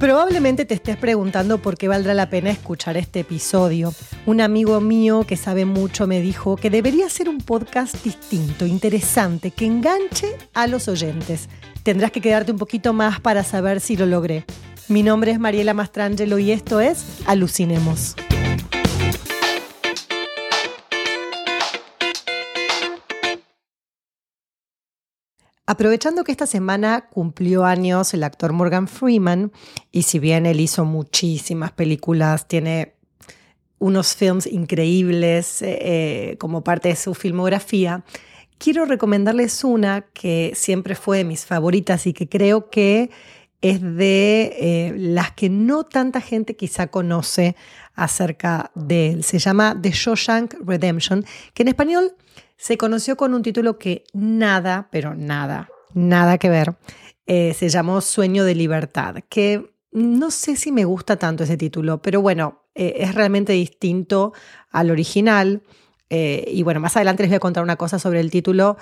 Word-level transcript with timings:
Probablemente 0.00 0.64
te 0.64 0.72
estés 0.72 0.96
preguntando 0.96 1.58
por 1.58 1.76
qué 1.76 1.86
valdrá 1.86 2.14
la 2.14 2.30
pena 2.30 2.48
escuchar 2.48 2.96
este 2.96 3.20
episodio. 3.20 3.92
Un 4.24 4.40
amigo 4.40 4.80
mío 4.80 5.26
que 5.28 5.36
sabe 5.36 5.66
mucho 5.66 6.06
me 6.06 6.22
dijo 6.22 6.56
que 6.56 6.70
debería 6.70 7.06
ser 7.10 7.28
un 7.28 7.36
podcast 7.36 8.02
distinto, 8.02 8.64
interesante, 8.64 9.50
que 9.50 9.66
enganche 9.66 10.28
a 10.54 10.66
los 10.68 10.88
oyentes. 10.88 11.50
Tendrás 11.82 12.12
que 12.12 12.22
quedarte 12.22 12.50
un 12.50 12.58
poquito 12.58 12.94
más 12.94 13.20
para 13.20 13.44
saber 13.44 13.80
si 13.80 13.94
lo 13.94 14.06
logré. 14.06 14.46
Mi 14.88 15.02
nombre 15.02 15.32
es 15.32 15.38
Mariela 15.38 15.74
Mastrangelo 15.74 16.38
y 16.38 16.50
esto 16.50 16.80
es 16.80 17.04
Alucinemos. 17.26 18.16
Aprovechando 25.70 26.24
que 26.24 26.32
esta 26.32 26.48
semana 26.48 27.06
cumplió 27.10 27.64
años 27.64 28.12
el 28.12 28.24
actor 28.24 28.52
Morgan 28.52 28.88
Freeman, 28.88 29.52
y 29.92 30.02
si 30.02 30.18
bien 30.18 30.44
él 30.44 30.58
hizo 30.58 30.84
muchísimas 30.84 31.70
películas, 31.70 32.48
tiene 32.48 32.94
unos 33.78 34.16
films 34.16 34.48
increíbles 34.48 35.62
eh, 35.62 36.34
como 36.40 36.64
parte 36.64 36.88
de 36.88 36.96
su 36.96 37.14
filmografía, 37.14 38.02
quiero 38.58 38.84
recomendarles 38.84 39.62
una 39.62 40.06
que 40.12 40.54
siempre 40.56 40.96
fue 40.96 41.18
de 41.18 41.24
mis 41.24 41.46
favoritas 41.46 42.04
y 42.08 42.14
que 42.14 42.28
creo 42.28 42.68
que 42.68 43.12
es 43.60 43.80
de 43.80 44.56
eh, 44.58 44.94
las 44.96 45.30
que 45.30 45.50
no 45.50 45.84
tanta 45.84 46.20
gente 46.20 46.56
quizá 46.56 46.88
conoce 46.88 47.54
acerca 47.94 48.72
de 48.74 49.10
él. 49.10 49.22
Se 49.22 49.38
llama 49.38 49.78
The 49.80 49.92
Shawshank 49.92 50.54
Redemption, 50.66 51.24
que 51.54 51.62
en 51.62 51.68
español 51.68 52.16
se 52.60 52.76
conoció 52.76 53.16
con 53.16 53.32
un 53.32 53.42
título 53.42 53.78
que 53.78 54.04
nada, 54.12 54.88
pero 54.92 55.14
nada, 55.14 55.70
nada 55.94 56.36
que 56.36 56.50
ver. 56.50 56.76
Eh, 57.26 57.54
se 57.54 57.70
llamó 57.70 58.02
Sueño 58.02 58.44
de 58.44 58.54
Libertad, 58.54 59.16
que 59.30 59.72
no 59.92 60.30
sé 60.30 60.56
si 60.56 60.70
me 60.70 60.84
gusta 60.84 61.16
tanto 61.16 61.44
ese 61.44 61.56
título, 61.56 62.02
pero 62.02 62.20
bueno, 62.20 62.64
eh, 62.74 62.96
es 62.98 63.14
realmente 63.14 63.54
distinto 63.54 64.34
al 64.70 64.90
original. 64.90 65.62
Eh, 66.10 66.44
y 66.52 66.62
bueno, 66.62 66.80
más 66.80 66.96
adelante 66.96 67.22
les 67.22 67.30
voy 67.30 67.36
a 67.36 67.40
contar 67.40 67.62
una 67.62 67.76
cosa 67.76 67.98
sobre 67.98 68.20
el 68.20 68.30
título 68.30 68.76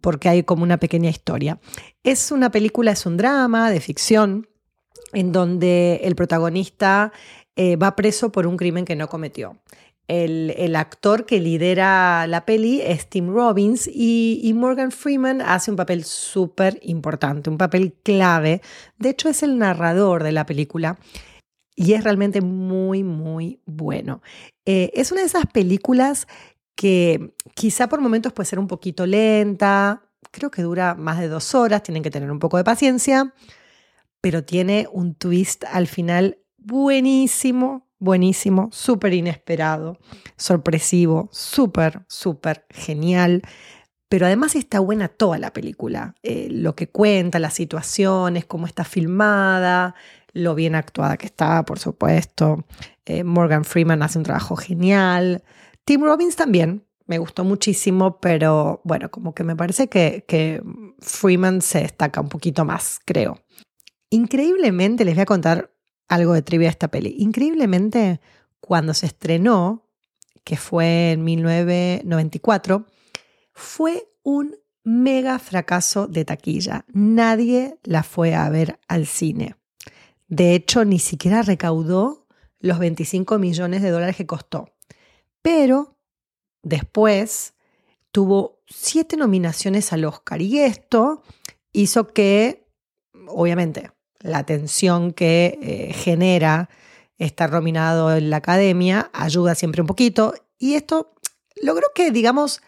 porque 0.00 0.28
hay 0.30 0.42
como 0.44 0.62
una 0.62 0.78
pequeña 0.78 1.10
historia. 1.10 1.60
Es 2.02 2.32
una 2.32 2.50
película, 2.50 2.92
es 2.92 3.04
un 3.04 3.18
drama 3.18 3.70
de 3.70 3.80
ficción 3.80 4.48
en 5.12 5.32
donde 5.32 6.00
el 6.04 6.14
protagonista 6.14 7.12
va 7.58 7.94
preso 7.94 8.32
por 8.32 8.46
un 8.46 8.56
crimen 8.56 8.84
que 8.84 8.96
no 8.96 9.08
cometió. 9.08 9.58
El, 10.06 10.76
actor 10.76 11.24
que 11.24 11.40
lidera 11.40 12.26
la 12.26 12.44
peli 12.44 12.82
es 12.82 13.08
Tim 13.08 13.32
Robbins 13.32 13.88
y, 13.90 14.52
Morgan 14.54 14.90
Freeman 14.90 15.40
hace 15.40 15.70
un 15.70 15.76
papel 15.76 16.04
súper 16.04 16.78
importante, 16.82 17.48
un 17.48 17.58
papel 17.58 17.94
clave. 18.02 18.60
De 18.98 19.10
hecho, 19.10 19.28
es 19.28 19.42
el 19.42 19.58
narrador 19.58 20.22
de 20.22 20.32
la 20.32 20.44
película 20.44 20.98
y 21.74 21.94
es 21.94 22.04
realmente 22.04 22.40
muy, 22.40 23.02
muy 23.02 23.60
bueno. 23.64 24.20
Eh, 24.66 24.90
es 24.94 25.10
una 25.10 25.22
de 25.22 25.26
esas 25.26 25.46
películas 25.46 26.26
que 26.74 27.34
quizá 27.54 27.88
por 27.88 28.00
momentos 28.00 28.32
puede 28.32 28.48
ser 28.48 28.58
un 28.58 28.68
poquito 28.68 29.06
lenta, 29.06 30.02
creo 30.30 30.50
que 30.50 30.62
dura 30.62 30.94
más 30.94 31.18
de 31.18 31.28
dos 31.28 31.54
horas, 31.54 31.82
tienen 31.82 32.02
que 32.02 32.10
tener 32.10 32.30
un 32.30 32.38
poco 32.38 32.56
de 32.56 32.64
paciencia, 32.64 33.32
pero 34.20 34.44
tiene 34.44 34.88
un 34.92 35.14
twist 35.14 35.64
al 35.70 35.86
final 35.86 36.38
buenísimo, 36.58 37.88
buenísimo, 38.04 38.68
súper 38.70 39.14
inesperado, 39.14 39.98
sorpresivo, 40.36 41.28
súper, 41.32 42.04
súper 42.06 42.66
genial. 42.70 43.42
Pero 44.08 44.26
además 44.26 44.54
está 44.54 44.78
buena 44.78 45.08
toda 45.08 45.38
la 45.38 45.52
película. 45.52 46.14
Eh, 46.22 46.48
lo 46.50 46.76
que 46.76 46.88
cuenta, 46.88 47.38
las 47.38 47.54
situaciones, 47.54 48.44
cómo 48.44 48.66
está 48.66 48.84
filmada, 48.84 49.94
lo 50.32 50.54
bien 50.54 50.74
actuada 50.74 51.16
que 51.16 51.26
está, 51.26 51.64
por 51.64 51.78
supuesto. 51.78 52.64
Eh, 53.06 53.24
Morgan 53.24 53.64
Freeman 53.64 54.02
hace 54.02 54.18
un 54.18 54.24
trabajo 54.24 54.54
genial. 54.54 55.42
Tim 55.84 56.02
Robbins 56.02 56.36
también, 56.36 56.84
me 57.06 57.18
gustó 57.18 57.44
muchísimo, 57.44 58.20
pero 58.20 58.80
bueno, 58.84 59.10
como 59.10 59.34
que 59.34 59.44
me 59.44 59.56
parece 59.56 59.88
que, 59.88 60.24
que 60.28 60.62
Freeman 61.00 61.60
se 61.60 61.80
destaca 61.80 62.20
un 62.20 62.28
poquito 62.28 62.64
más, 62.64 63.00
creo. 63.04 63.40
Increíblemente 64.10 65.04
les 65.04 65.14
voy 65.14 65.22
a 65.22 65.26
contar 65.26 65.73
algo 66.08 66.32
de 66.32 66.42
trivia 66.42 66.68
esta 66.68 66.88
peli. 66.88 67.14
Increíblemente, 67.18 68.20
cuando 68.60 68.94
se 68.94 69.06
estrenó, 69.06 69.88
que 70.44 70.56
fue 70.56 71.12
en 71.12 71.24
1994, 71.24 72.86
fue 73.52 74.08
un 74.22 74.56
mega 74.84 75.38
fracaso 75.38 76.06
de 76.06 76.24
taquilla. 76.24 76.84
Nadie 76.92 77.78
la 77.82 78.02
fue 78.02 78.34
a 78.34 78.48
ver 78.50 78.78
al 78.88 79.06
cine. 79.06 79.56
De 80.28 80.54
hecho, 80.54 80.84
ni 80.84 80.98
siquiera 80.98 81.42
recaudó 81.42 82.26
los 82.58 82.78
25 82.78 83.38
millones 83.38 83.82
de 83.82 83.90
dólares 83.90 84.16
que 84.16 84.26
costó. 84.26 84.70
Pero 85.42 85.98
después 86.62 87.54
tuvo 88.10 88.62
siete 88.66 89.16
nominaciones 89.16 89.92
al 89.92 90.04
Oscar 90.04 90.40
y 90.40 90.60
esto 90.60 91.22
hizo 91.72 92.08
que, 92.08 92.66
obviamente, 93.26 93.90
la 94.24 94.44
tensión 94.44 95.12
que 95.12 95.58
eh, 95.62 95.92
genera 95.92 96.70
estar 97.18 97.52
nominado 97.52 98.16
en 98.16 98.30
la 98.30 98.38
academia 98.38 99.10
ayuda 99.12 99.54
siempre 99.54 99.82
un 99.82 99.86
poquito. 99.86 100.34
Y 100.58 100.74
esto 100.74 101.14
logró 101.62 101.88
que, 101.94 102.10
digamos, 102.10 102.62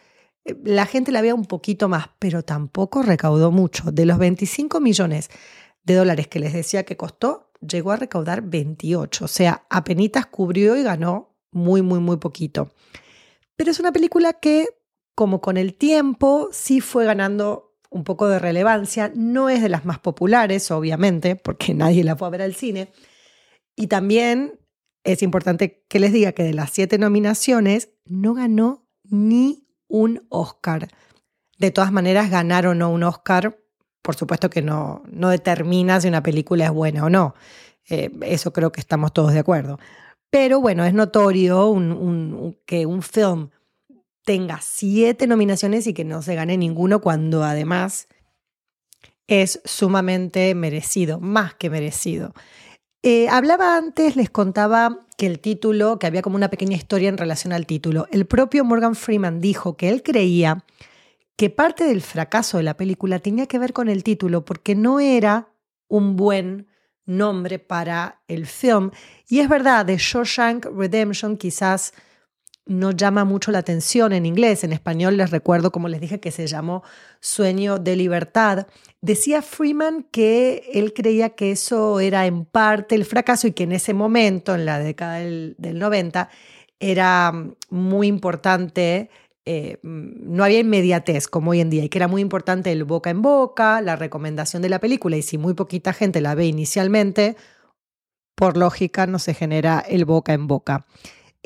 eh, 0.44 0.54
la 0.64 0.84
gente 0.84 1.12
la 1.12 1.22
vea 1.22 1.34
un 1.34 1.46
poquito 1.46 1.88
más, 1.88 2.10
pero 2.18 2.42
tampoco 2.42 3.02
recaudó 3.02 3.50
mucho. 3.50 3.90
De 3.90 4.04
los 4.04 4.18
25 4.18 4.80
millones 4.80 5.30
de 5.82 5.94
dólares 5.94 6.28
que 6.28 6.40
les 6.40 6.52
decía 6.52 6.84
que 6.84 6.98
costó, 6.98 7.50
llegó 7.66 7.90
a 7.90 7.96
recaudar 7.96 8.42
28. 8.42 9.24
O 9.24 9.28
sea, 9.28 9.64
apenas 9.70 10.26
cubrió 10.26 10.76
y 10.76 10.82
ganó 10.82 11.34
muy, 11.52 11.80
muy, 11.80 12.00
muy 12.00 12.18
poquito. 12.18 12.70
Pero 13.56 13.70
es 13.70 13.80
una 13.80 13.92
película 13.92 14.34
que, 14.34 14.68
como 15.14 15.40
con 15.40 15.56
el 15.56 15.72
tiempo, 15.72 16.50
sí 16.52 16.82
fue 16.82 17.06
ganando 17.06 17.75
un 17.90 18.04
poco 18.04 18.28
de 18.28 18.38
relevancia. 18.38 19.10
No 19.14 19.48
es 19.48 19.62
de 19.62 19.68
las 19.68 19.84
más 19.84 19.98
populares, 19.98 20.70
obviamente, 20.70 21.36
porque 21.36 21.74
nadie 21.74 22.04
la 22.04 22.16
fue 22.16 22.28
a 22.28 22.30
ver 22.30 22.42
al 22.42 22.54
cine. 22.54 22.92
Y 23.74 23.88
también 23.88 24.58
es 25.04 25.22
importante 25.22 25.84
que 25.88 26.00
les 26.00 26.12
diga 26.12 26.32
que 26.32 26.42
de 26.42 26.54
las 26.54 26.70
siete 26.70 26.98
nominaciones 26.98 27.90
no 28.04 28.34
ganó 28.34 28.86
ni 29.04 29.68
un 29.88 30.26
Oscar. 30.30 30.88
De 31.58 31.70
todas 31.70 31.92
maneras, 31.92 32.30
ganar 32.30 32.66
o 32.66 32.74
no 32.74 32.90
un 32.90 33.02
Oscar, 33.02 33.58
por 34.02 34.16
supuesto 34.16 34.50
que 34.50 34.62
no, 34.62 35.02
no 35.06 35.30
determina 35.30 36.00
si 36.00 36.08
una 36.08 36.22
película 36.22 36.66
es 36.66 36.70
buena 36.70 37.04
o 37.04 37.10
no. 37.10 37.34
Eh, 37.88 38.10
eso 38.22 38.52
creo 38.52 38.72
que 38.72 38.80
estamos 38.80 39.12
todos 39.12 39.32
de 39.32 39.38
acuerdo. 39.38 39.78
Pero 40.30 40.60
bueno, 40.60 40.84
es 40.84 40.92
notorio 40.92 41.72
que 42.66 42.86
un 42.86 43.02
film 43.02 43.50
tenga 44.26 44.58
siete 44.60 45.28
nominaciones 45.28 45.86
y 45.86 45.94
que 45.94 46.04
no 46.04 46.20
se 46.20 46.34
gane 46.34 46.56
ninguno 46.56 47.00
cuando 47.00 47.44
además 47.44 48.08
es 49.28 49.60
sumamente 49.64 50.52
merecido, 50.56 51.20
más 51.20 51.54
que 51.54 51.70
merecido. 51.70 52.34
Eh, 53.04 53.28
hablaba 53.28 53.76
antes, 53.76 54.16
les 54.16 54.28
contaba 54.28 54.98
que 55.16 55.26
el 55.26 55.38
título, 55.38 56.00
que 56.00 56.08
había 56.08 56.22
como 56.22 56.34
una 56.34 56.50
pequeña 56.50 56.76
historia 56.76 57.08
en 57.08 57.18
relación 57.18 57.52
al 57.52 57.66
título. 57.66 58.08
El 58.10 58.26
propio 58.26 58.64
Morgan 58.64 58.96
Freeman 58.96 59.40
dijo 59.40 59.76
que 59.76 59.90
él 59.90 60.02
creía 60.02 60.64
que 61.36 61.48
parte 61.48 61.84
del 61.84 62.02
fracaso 62.02 62.56
de 62.56 62.64
la 62.64 62.76
película 62.76 63.20
tenía 63.20 63.46
que 63.46 63.60
ver 63.60 63.72
con 63.72 63.88
el 63.88 64.02
título, 64.02 64.44
porque 64.44 64.74
no 64.74 64.98
era 64.98 65.52
un 65.86 66.16
buen 66.16 66.66
nombre 67.04 67.60
para 67.60 68.22
el 68.26 68.46
film. 68.46 68.90
Y 69.28 69.38
es 69.38 69.48
verdad, 69.48 69.86
The 69.86 69.98
Shawshank 69.98 70.66
Redemption 70.76 71.36
quizás 71.36 71.94
no 72.66 72.90
llama 72.90 73.24
mucho 73.24 73.52
la 73.52 73.58
atención 73.58 74.12
en 74.12 74.26
inglés. 74.26 74.64
En 74.64 74.72
español 74.72 75.16
les 75.16 75.30
recuerdo, 75.30 75.70
como 75.70 75.88
les 75.88 76.00
dije, 76.00 76.20
que 76.20 76.32
se 76.32 76.46
llamó 76.46 76.82
Sueño 77.20 77.78
de 77.78 77.96
Libertad. 77.96 78.66
Decía 79.00 79.40
Freeman 79.40 80.04
que 80.10 80.68
él 80.74 80.92
creía 80.92 81.30
que 81.30 81.52
eso 81.52 82.00
era 82.00 82.26
en 82.26 82.44
parte 82.44 82.96
el 82.96 83.04
fracaso 83.04 83.46
y 83.46 83.52
que 83.52 83.64
en 83.64 83.72
ese 83.72 83.94
momento, 83.94 84.54
en 84.54 84.66
la 84.66 84.80
década 84.80 85.18
del, 85.18 85.56
90, 85.58 86.28
era 86.80 87.32
muy 87.70 88.08
importante, 88.08 89.10
eh, 89.44 89.78
no 89.82 90.42
había 90.42 90.58
inmediatez 90.58 91.28
como 91.28 91.52
hoy 91.52 91.60
en 91.60 91.70
día 91.70 91.84
y 91.84 91.88
que 91.88 91.98
era 91.98 92.08
muy 92.08 92.20
importante 92.20 92.72
el 92.72 92.82
boca 92.82 93.10
en 93.10 93.22
boca, 93.22 93.80
la 93.80 93.94
recomendación 93.94 94.60
de 94.60 94.68
la 94.70 94.80
película 94.80 95.16
y 95.16 95.22
si 95.22 95.38
muy 95.38 95.54
poquita 95.54 95.92
gente 95.92 96.20
la 96.20 96.34
ve 96.34 96.46
inicialmente, 96.46 97.36
por 98.34 98.56
lógica 98.56 99.06
no 99.06 99.20
se 99.20 99.34
genera 99.34 99.78
el 99.80 100.04
boca 100.04 100.32
en 100.32 100.48
boca. 100.48 100.86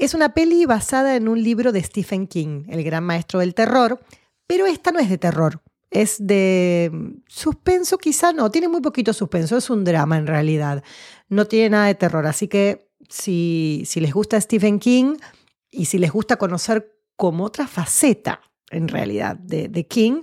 Es 0.01 0.15
una 0.15 0.33
peli 0.33 0.65
basada 0.65 1.15
en 1.15 1.29
un 1.29 1.43
libro 1.43 1.73
de 1.73 1.83
Stephen 1.83 2.27
King, 2.27 2.65
el 2.71 2.83
gran 2.83 3.05
maestro 3.05 3.41
del 3.41 3.55
terror, 3.55 4.01
pero 4.47 4.65
esta 4.65 4.93
no 4.93 4.99
es 4.99 5.11
de 5.11 5.19
terror, 5.19 5.61
es 5.91 6.17
de 6.27 6.91
suspenso 7.29 7.99
quizá, 7.99 8.33
no, 8.33 8.51
tiene 8.51 8.69
muy 8.69 8.81
poquito 8.81 9.13
suspenso, 9.13 9.59
es 9.59 9.69
un 9.69 9.85
drama 9.85 10.17
en 10.17 10.27
realidad, 10.27 10.83
no 11.29 11.45
tiene 11.45 11.69
nada 11.69 11.87
de 11.89 11.97
terror, 11.97 12.27
así 12.27 12.49
que 12.49 12.89
si, 13.11 13.83
si 13.85 14.01
les 14.01 14.15
gusta 14.15 14.41
Stephen 14.41 14.79
King 14.79 15.17
y 15.71 15.85
si 15.85 15.99
les 15.99 16.11
gusta 16.11 16.39
conocer 16.39 16.97
como 17.15 17.45
otra 17.45 17.67
faceta 17.67 18.41
en 18.71 18.89
realidad 18.89 19.37
de, 19.37 19.69
de 19.69 19.87
King, 19.87 20.23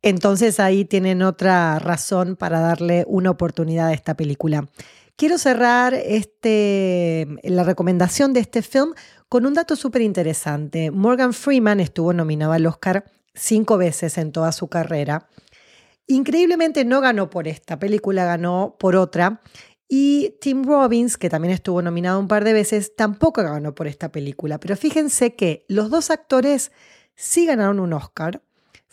Entonces 0.00 0.60
ahí 0.60 0.84
tienen 0.84 1.22
otra 1.22 1.78
razón 1.78 2.36
para 2.36 2.60
darle 2.60 3.04
una 3.06 3.30
oportunidad 3.30 3.88
a 3.88 3.92
esta 3.94 4.14
película. 4.14 4.66
Quiero 5.16 5.38
cerrar 5.38 5.94
este, 5.94 7.28
la 7.44 7.62
recomendación 7.62 8.32
de 8.32 8.40
este 8.40 8.62
film 8.62 8.94
con 9.28 9.46
un 9.46 9.54
dato 9.54 9.76
súper 9.76 10.02
interesante. 10.02 10.90
Morgan 10.90 11.32
Freeman 11.32 11.78
estuvo 11.78 12.12
nominado 12.12 12.52
al 12.52 12.66
Oscar 12.66 13.04
cinco 13.32 13.78
veces 13.78 14.18
en 14.18 14.32
toda 14.32 14.50
su 14.50 14.66
carrera. 14.66 15.28
Increíblemente 16.08 16.84
no 16.84 17.00
ganó 17.00 17.30
por 17.30 17.46
esta 17.46 17.78
película, 17.78 18.24
ganó 18.24 18.76
por 18.78 18.96
otra. 18.96 19.40
Y 19.88 20.36
Tim 20.40 20.64
Robbins, 20.64 21.16
que 21.16 21.30
también 21.30 21.54
estuvo 21.54 21.80
nominado 21.80 22.18
un 22.18 22.26
par 22.26 22.42
de 22.42 22.52
veces, 22.52 22.96
tampoco 22.96 23.42
ganó 23.44 23.72
por 23.72 23.86
esta 23.86 24.10
película. 24.10 24.58
Pero 24.58 24.76
fíjense 24.76 25.36
que 25.36 25.64
los 25.68 25.90
dos 25.90 26.10
actores 26.10 26.72
sí 27.14 27.46
ganaron 27.46 27.78
un 27.78 27.92
Oscar. 27.92 28.42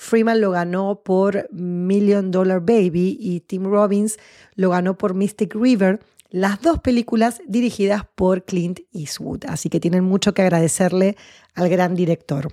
Freeman 0.01 0.41
lo 0.41 0.49
ganó 0.49 1.03
por 1.03 1.47
Million 1.51 2.31
Dollar 2.31 2.59
Baby 2.59 3.17
y 3.19 3.41
Tim 3.41 3.65
Robbins 3.65 4.17
lo 4.55 4.71
ganó 4.71 4.97
por 4.97 5.13
Mystic 5.13 5.53
River, 5.53 5.99
las 6.31 6.59
dos 6.59 6.79
películas 6.79 7.39
dirigidas 7.47 8.05
por 8.15 8.43
Clint 8.43 8.79
Eastwood. 8.91 9.45
Así 9.47 9.69
que 9.69 9.79
tienen 9.79 10.03
mucho 10.03 10.33
que 10.33 10.41
agradecerle 10.41 11.17
al 11.53 11.69
gran 11.69 11.93
director. 11.93 12.51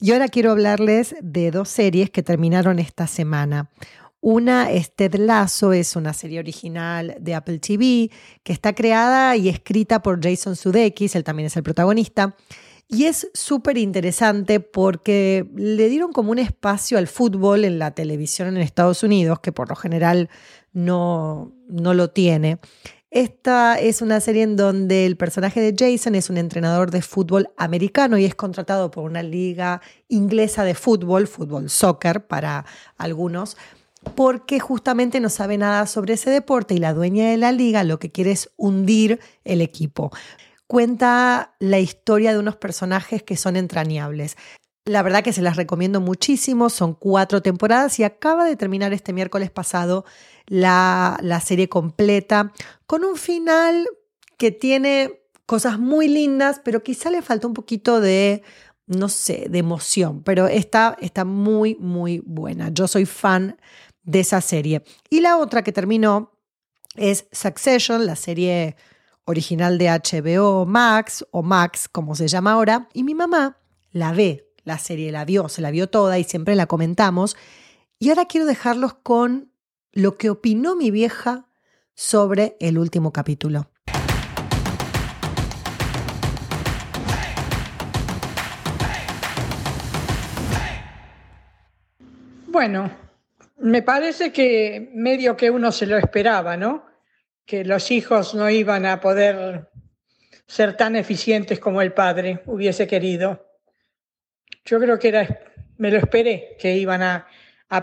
Y 0.00 0.10
ahora 0.10 0.26
quiero 0.26 0.50
hablarles 0.50 1.14
de 1.22 1.52
dos 1.52 1.68
series 1.68 2.10
que 2.10 2.24
terminaron 2.24 2.80
esta 2.80 3.06
semana. 3.06 3.70
Una 4.20 4.72
es 4.72 4.92
Ted 4.92 5.14
Lasso, 5.14 5.72
es 5.72 5.94
una 5.94 6.12
serie 6.14 6.40
original 6.40 7.14
de 7.20 7.36
Apple 7.36 7.60
TV 7.60 8.10
que 8.42 8.52
está 8.52 8.74
creada 8.74 9.36
y 9.36 9.48
escrita 9.48 10.02
por 10.02 10.20
Jason 10.20 10.56
Sudeikis, 10.56 11.14
él 11.14 11.22
también 11.22 11.46
es 11.46 11.56
el 11.56 11.62
protagonista. 11.62 12.34
Y 12.88 13.04
es 13.04 13.30
súper 13.32 13.78
interesante 13.78 14.60
porque 14.60 15.48
le 15.56 15.88
dieron 15.88 16.12
como 16.12 16.30
un 16.30 16.38
espacio 16.38 16.98
al 16.98 17.08
fútbol 17.08 17.64
en 17.64 17.78
la 17.78 17.92
televisión 17.92 18.48
en 18.48 18.58
Estados 18.58 19.02
Unidos, 19.02 19.40
que 19.40 19.52
por 19.52 19.68
lo 19.70 19.76
general 19.76 20.28
no, 20.72 21.52
no 21.68 21.94
lo 21.94 22.10
tiene. 22.10 22.58
Esta 23.10 23.78
es 23.78 24.02
una 24.02 24.20
serie 24.20 24.42
en 24.42 24.56
donde 24.56 25.06
el 25.06 25.16
personaje 25.16 25.60
de 25.60 25.74
Jason 25.78 26.16
es 26.16 26.30
un 26.30 26.36
entrenador 26.36 26.90
de 26.90 27.00
fútbol 27.00 27.48
americano 27.56 28.18
y 28.18 28.24
es 28.24 28.34
contratado 28.34 28.90
por 28.90 29.04
una 29.04 29.22
liga 29.22 29.80
inglesa 30.08 30.64
de 30.64 30.74
fútbol, 30.74 31.28
fútbol 31.28 31.70
soccer 31.70 32.26
para 32.26 32.66
algunos, 32.98 33.56
porque 34.16 34.58
justamente 34.58 35.20
no 35.20 35.30
sabe 35.30 35.56
nada 35.56 35.86
sobre 35.86 36.14
ese 36.14 36.30
deporte 36.30 36.74
y 36.74 36.78
la 36.78 36.92
dueña 36.92 37.30
de 37.30 37.36
la 37.36 37.52
liga 37.52 37.84
lo 37.84 38.00
que 38.00 38.10
quiere 38.10 38.32
es 38.32 38.50
hundir 38.56 39.20
el 39.44 39.60
equipo 39.60 40.10
cuenta 40.74 41.54
la 41.60 41.78
historia 41.78 42.32
de 42.32 42.40
unos 42.40 42.56
personajes 42.56 43.22
que 43.22 43.36
son 43.36 43.54
entrañables. 43.54 44.36
La 44.84 45.04
verdad 45.04 45.22
que 45.22 45.32
se 45.32 45.40
las 45.40 45.54
recomiendo 45.54 46.00
muchísimo, 46.00 46.68
son 46.68 46.94
cuatro 46.94 47.42
temporadas 47.42 48.00
y 48.00 48.02
acaba 48.02 48.44
de 48.44 48.56
terminar 48.56 48.92
este 48.92 49.12
miércoles 49.12 49.52
pasado 49.52 50.04
la, 50.46 51.16
la 51.22 51.38
serie 51.38 51.68
completa 51.68 52.52
con 52.86 53.04
un 53.04 53.14
final 53.14 53.86
que 54.36 54.50
tiene 54.50 55.22
cosas 55.46 55.78
muy 55.78 56.08
lindas, 56.08 56.60
pero 56.64 56.82
quizá 56.82 57.08
le 57.08 57.22
falta 57.22 57.46
un 57.46 57.54
poquito 57.54 58.00
de, 58.00 58.42
no 58.88 59.08
sé, 59.08 59.46
de 59.48 59.60
emoción, 59.60 60.24
pero 60.24 60.48
está, 60.48 60.96
está 61.00 61.24
muy, 61.24 61.76
muy 61.76 62.20
buena. 62.26 62.70
Yo 62.70 62.88
soy 62.88 63.06
fan 63.06 63.60
de 64.02 64.18
esa 64.18 64.40
serie. 64.40 64.82
Y 65.08 65.20
la 65.20 65.36
otra 65.36 65.62
que 65.62 65.70
terminó 65.70 66.32
es 66.96 67.28
Succession, 67.30 68.06
la 68.06 68.16
serie 68.16 68.74
original 69.24 69.78
de 69.78 69.88
HBO 69.88 70.66
Max 70.66 71.26
o 71.30 71.42
Max, 71.42 71.88
como 71.88 72.14
se 72.14 72.28
llama 72.28 72.52
ahora, 72.52 72.88
y 72.92 73.04
mi 73.04 73.14
mamá 73.14 73.58
la 73.90 74.12
ve, 74.12 74.50
la 74.64 74.78
serie 74.78 75.12
la 75.12 75.24
vio, 75.24 75.48
se 75.48 75.62
la 75.62 75.70
vio 75.70 75.88
toda 75.88 76.18
y 76.18 76.24
siempre 76.24 76.56
la 76.56 76.66
comentamos. 76.66 77.36
Y 77.98 78.08
ahora 78.08 78.26
quiero 78.26 78.46
dejarlos 78.46 78.94
con 78.94 79.52
lo 79.92 80.16
que 80.18 80.30
opinó 80.30 80.76
mi 80.76 80.90
vieja 80.90 81.46
sobre 81.94 82.56
el 82.60 82.78
último 82.78 83.12
capítulo. 83.12 83.70
Bueno, 92.48 92.88
me 93.58 93.82
parece 93.82 94.32
que 94.32 94.90
medio 94.94 95.36
que 95.36 95.50
uno 95.50 95.72
se 95.72 95.86
lo 95.86 95.96
esperaba, 95.96 96.56
¿no? 96.56 96.93
Que 97.46 97.64
los 97.64 97.90
hijos 97.90 98.34
no 98.34 98.48
iban 98.48 98.86
a 98.86 99.00
poder 99.00 99.68
ser 100.46 100.76
tan 100.76 100.96
eficientes 100.96 101.60
como 101.60 101.82
el 101.82 101.92
padre 101.92 102.42
hubiese 102.46 102.86
querido. 102.86 103.46
Yo 104.64 104.78
creo 104.80 104.98
que 104.98 105.08
era, 105.08 105.40
me 105.76 105.90
lo 105.90 105.98
esperé, 105.98 106.56
que 106.58 106.76
iban 106.76 107.02
a, 107.02 107.26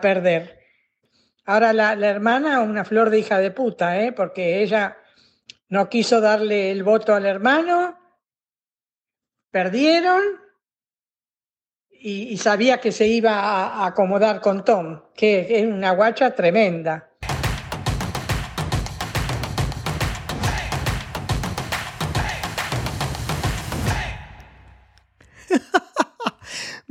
perder. 0.02 0.58
Ahora 1.44 1.74
la, 1.74 1.96
la, 1.96 2.08
hermana, 2.08 2.62
una 2.62 2.86
flor 2.86 3.10
de 3.10 3.20
hija 3.20 3.40
de 3.40 3.52
puta, 3.52 4.02
¿eh? 4.02 4.14
porque 4.14 4.62
ella 4.62 4.98
no 5.68 5.90
quiso 5.90 6.22
darle 6.22 6.72
el 6.72 6.84
voto 6.84 7.14
al 7.14 7.26
hermano, 7.26 8.00
perdieron 9.50 10.22
y, 11.90 12.38
sabía 12.38 12.80
que 12.80 12.94
se 12.94 13.06
iba 13.06 13.34
a, 13.34 13.84
a 13.84 13.88
acomodar 13.88 14.40
con 14.40 14.64
Tom, 14.64 15.04
que 15.14 15.60
es 15.60 15.66
una 15.66 15.92
guacha 15.92 16.34
tremenda. 16.34 17.11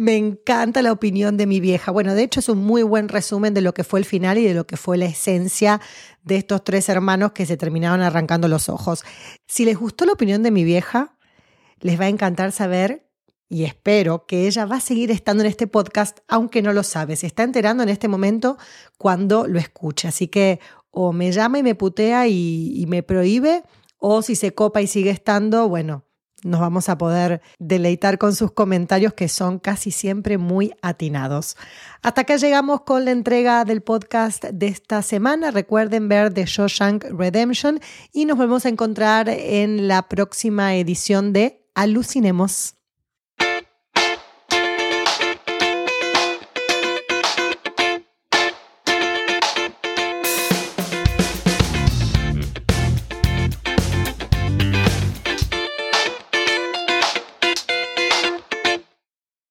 Me 0.00 0.16
encanta 0.16 0.80
la 0.80 0.92
opinión 0.92 1.36
de 1.36 1.44
mi 1.44 1.60
vieja. 1.60 1.92
Bueno, 1.92 2.14
de 2.14 2.22
hecho 2.22 2.40
es 2.40 2.48
un 2.48 2.64
muy 2.64 2.82
buen 2.82 3.10
resumen 3.10 3.52
de 3.52 3.60
lo 3.60 3.74
que 3.74 3.84
fue 3.84 4.00
el 4.00 4.06
final 4.06 4.38
y 4.38 4.44
de 4.44 4.54
lo 4.54 4.66
que 4.66 4.78
fue 4.78 4.96
la 4.96 5.04
esencia 5.04 5.78
de 6.22 6.36
estos 6.36 6.64
tres 6.64 6.88
hermanos 6.88 7.32
que 7.32 7.44
se 7.44 7.58
terminaron 7.58 8.00
arrancando 8.00 8.48
los 8.48 8.70
ojos. 8.70 9.04
Si 9.46 9.66
les 9.66 9.76
gustó 9.76 10.06
la 10.06 10.14
opinión 10.14 10.42
de 10.42 10.52
mi 10.52 10.64
vieja, 10.64 11.18
les 11.80 12.00
va 12.00 12.06
a 12.06 12.08
encantar 12.08 12.50
saber 12.52 13.10
y 13.46 13.64
espero 13.64 14.24
que 14.24 14.46
ella 14.46 14.64
va 14.64 14.76
a 14.76 14.80
seguir 14.80 15.10
estando 15.10 15.42
en 15.42 15.50
este 15.50 15.66
podcast, 15.66 16.20
aunque 16.28 16.62
no 16.62 16.72
lo 16.72 16.82
sabe. 16.82 17.14
Se 17.14 17.26
está 17.26 17.42
enterando 17.42 17.82
en 17.82 17.90
este 17.90 18.08
momento 18.08 18.56
cuando 18.96 19.46
lo 19.46 19.58
escuche. 19.58 20.08
Así 20.08 20.28
que 20.28 20.60
o 20.90 21.12
me 21.12 21.30
llama 21.30 21.58
y 21.58 21.62
me 21.62 21.74
putea 21.74 22.26
y, 22.26 22.72
y 22.74 22.86
me 22.86 23.02
prohíbe, 23.02 23.64
o 23.98 24.22
si 24.22 24.34
se 24.34 24.54
copa 24.54 24.80
y 24.80 24.86
sigue 24.86 25.10
estando, 25.10 25.68
bueno, 25.68 26.06
nos 26.42 26.60
vamos 26.60 26.88
a 26.88 26.98
poder 26.98 27.40
deleitar 27.58 28.18
con 28.18 28.34
sus 28.34 28.52
comentarios 28.52 29.14
que 29.14 29.28
son 29.28 29.58
casi 29.58 29.90
siempre 29.90 30.38
muy 30.38 30.72
atinados. 30.82 31.56
Hasta 32.02 32.22
acá 32.22 32.36
llegamos 32.36 32.82
con 32.82 33.04
la 33.04 33.10
entrega 33.10 33.64
del 33.64 33.82
podcast 33.82 34.44
de 34.44 34.68
esta 34.68 35.02
semana. 35.02 35.50
Recuerden 35.50 36.08
ver 36.08 36.32
The 36.32 36.46
Shawshank 36.46 37.04
Redemption 37.10 37.80
y 38.12 38.24
nos 38.24 38.38
volvemos 38.38 38.66
a 38.66 38.70
encontrar 38.70 39.28
en 39.28 39.88
la 39.88 40.08
próxima 40.08 40.74
edición 40.74 41.32
de 41.32 41.66
Alucinemos. 41.74 42.79